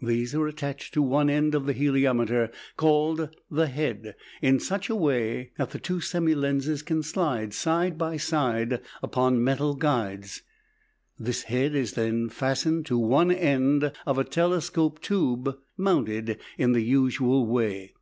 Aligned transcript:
These 0.00 0.32
are 0.36 0.46
attached 0.46 0.94
to 0.94 1.02
one 1.02 1.28
end 1.28 1.56
of 1.56 1.66
the 1.66 1.72
heliometer, 1.74 2.52
called 2.76 3.30
the 3.50 3.66
"head," 3.66 4.14
in 4.40 4.60
such 4.60 4.88
a 4.88 4.94
way 4.94 5.50
that 5.58 5.70
the 5.70 5.80
two 5.80 6.00
semi 6.00 6.36
lenses 6.36 6.82
can 6.84 7.02
slide 7.02 7.52
side 7.52 7.98
by 7.98 8.16
side 8.16 8.80
upon 9.02 9.42
metal 9.42 9.74
guides. 9.74 10.42
This 11.18 11.42
head 11.42 11.74
is 11.74 11.94
then 11.94 12.28
fastened 12.28 12.86
to 12.86 12.96
one 12.96 13.32
end 13.32 13.90
of 14.06 14.18
a 14.18 14.22
telescope 14.24 15.00
tube 15.00 15.58
mounted 15.76 16.38
in 16.56 16.74
the 16.74 16.82
usual 16.84 17.44
way. 17.44 17.92